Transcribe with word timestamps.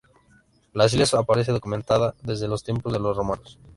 La 0.73 0.87
isla 0.87 1.05
aparece 1.19 1.51
documentada 1.51 2.15
desde 2.23 2.47
los 2.47 2.63
tiempos 2.63 2.91
de 2.91 2.99
los 2.99 3.15
romanos. 3.15 3.59